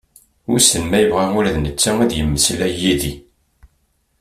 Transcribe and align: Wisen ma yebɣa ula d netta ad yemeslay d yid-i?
Wisen 0.49 0.83
ma 0.87 0.97
yebɣa 0.99 1.25
ula 1.37 1.55
d 1.55 1.57
netta 1.59 1.91
ad 2.03 2.11
yemeslay 2.17 2.73
d 2.77 2.79
yid-i? 2.83 3.13